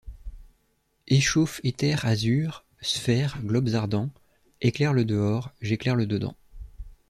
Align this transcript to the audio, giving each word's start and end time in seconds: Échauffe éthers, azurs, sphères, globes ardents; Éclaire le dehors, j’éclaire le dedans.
Échauffe 1.07 1.61
éthers, 1.63 2.05
azurs, 2.05 2.65
sphères, 2.81 3.39
globes 3.43 3.75
ardents; 3.75 4.09
Éclaire 4.59 4.93
le 4.93 5.05
dehors, 5.05 5.51
j’éclaire 5.61 5.95
le 5.95 6.07
dedans. 6.07 6.35